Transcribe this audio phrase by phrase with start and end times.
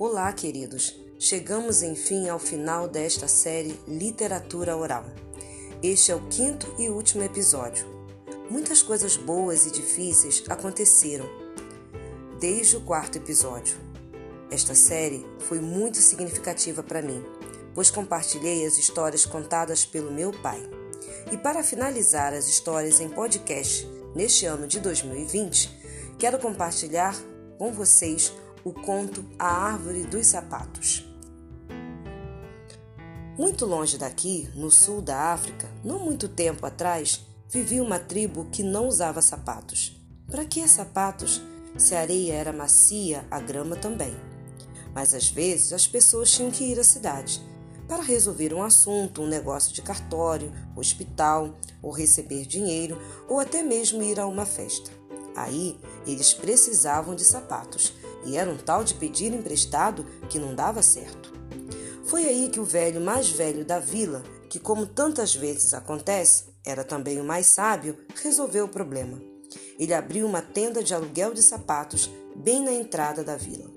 [0.00, 0.94] Olá, queridos!
[1.18, 5.04] Chegamos enfim ao final desta série Literatura Oral.
[5.82, 7.84] Este é o quinto e último episódio.
[8.48, 11.28] Muitas coisas boas e difíceis aconteceram
[12.38, 13.76] desde o quarto episódio.
[14.52, 17.20] Esta série foi muito significativa para mim,
[17.74, 20.60] pois compartilhei as histórias contadas pelo meu pai.
[21.32, 23.84] E para finalizar as histórias em podcast
[24.14, 27.20] neste ano de 2020, quero compartilhar
[27.58, 28.32] com vocês
[28.64, 31.04] o conto A Árvore dos Sapatos.
[33.38, 38.62] Muito longe daqui, no sul da África, não muito tempo atrás, vivia uma tribo que
[38.62, 39.96] não usava sapatos.
[40.26, 41.40] Para que sapatos
[41.76, 44.14] se a areia era macia, a grama também?
[44.92, 47.40] Mas às vezes as pessoas tinham que ir à cidade
[47.86, 54.02] para resolver um assunto, um negócio de cartório, hospital, ou receber dinheiro, ou até mesmo
[54.02, 54.90] ir a uma festa.
[55.36, 60.82] Aí eles precisavam de sapatos e era um tal de pedir emprestado que não dava
[60.82, 61.32] certo.
[62.04, 66.82] Foi aí que o velho mais velho da vila, que como tantas vezes acontece, era
[66.82, 69.20] também o mais sábio, resolveu o problema.
[69.78, 73.70] Ele abriu uma tenda de aluguel de sapatos bem na entrada da vila.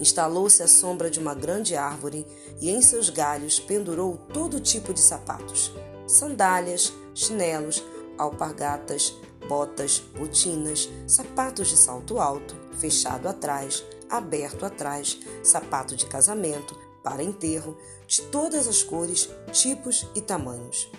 [0.00, 2.26] Instalou-se à sombra de uma grande árvore
[2.60, 5.72] e em seus galhos pendurou todo tipo de sapatos:
[6.06, 7.82] sandálias, chinelos,
[8.18, 9.14] alpargatas,
[9.48, 17.76] botas, botinas, sapatos de salto alto, fechado atrás, aberto atrás, sapato de casamento, para enterro,
[18.06, 20.90] de todas as cores, tipos e tamanhos.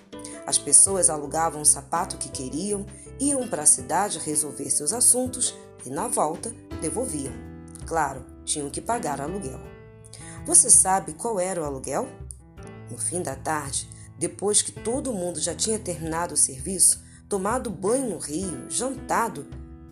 [0.46, 2.86] As pessoas alugavam o sapato que queriam,
[3.20, 5.56] iam para a cidade resolver seus assuntos
[5.86, 7.34] e, na volta, devolviam.
[7.86, 9.60] Claro, tinham que pagar aluguel.
[10.46, 12.08] Você sabe qual era o aluguel?
[12.92, 18.12] No fim da tarde, depois que todo mundo já tinha terminado o serviço, tomado banho
[18.12, 19.48] no rio, jantado,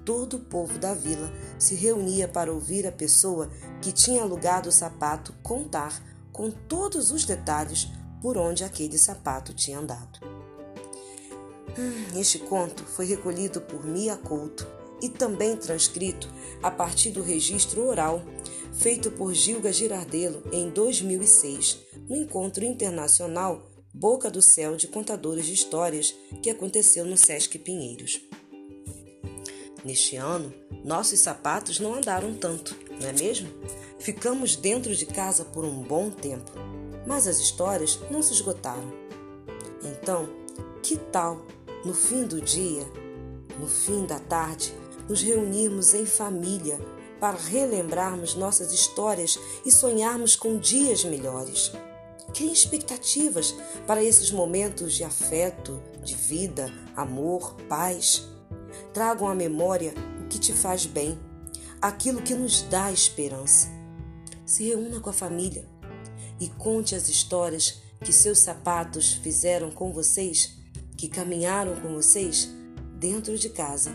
[0.06, 3.50] todo o povo da vila se reunia para ouvir a pessoa
[3.82, 7.88] que tinha alugado o sapato contar com todos os detalhes
[8.22, 10.20] por onde aquele sapato tinha andado.
[11.78, 14.68] Hum, este conto foi recolhido por Mia Couto
[15.02, 16.30] e também transcrito
[16.62, 18.22] a partir do registro oral
[18.74, 25.54] feito por Gilga Girardello em 2006, no encontro internacional Boca do Céu de Contadores de
[25.54, 28.22] Histórias que aconteceu no Sesc Pinheiros.
[29.84, 33.50] Neste ano, nossos sapatos não andaram tanto, não é mesmo?
[34.00, 36.52] Ficamos dentro de casa por um bom tempo,
[37.06, 38.94] mas as histórias não se esgotaram.
[39.84, 40.30] Então,
[40.82, 41.46] que tal,
[41.84, 42.88] no fim do dia,
[43.60, 44.74] no fim da tarde,
[45.10, 46.80] nos reunirmos em família
[47.20, 51.74] para relembrarmos nossas histórias e sonharmos com dias melhores?
[52.34, 53.54] Crie expectativas
[53.86, 58.26] para esses momentos de afeto, de vida, amor, paz.
[58.94, 59.94] Tragam à memória
[60.24, 61.20] o que te faz bem,
[61.82, 63.68] aquilo que nos dá esperança.
[64.46, 65.66] Se reúna com a família
[66.40, 70.58] e conte as histórias que seus sapatos fizeram com vocês,
[70.98, 72.50] que caminharam com vocês
[72.98, 73.92] dentro de casa,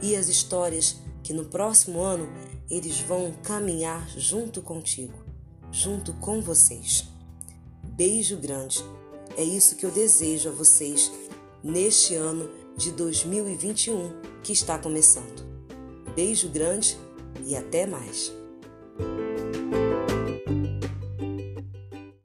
[0.00, 2.28] e as histórias que no próximo ano
[2.70, 5.24] eles vão caminhar junto contigo,
[5.70, 7.17] junto com vocês.
[7.98, 8.84] Beijo grande.
[9.36, 11.10] É isso que eu desejo a vocês
[11.64, 15.44] neste ano de 2021 que está começando.
[16.14, 16.96] Beijo grande
[17.44, 18.32] e até mais.